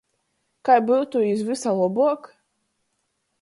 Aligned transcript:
Kai 0.69 0.79
byutu 0.85 1.19
iz 1.33 1.41
vysa 1.49 1.71
lobuok? 1.81 2.21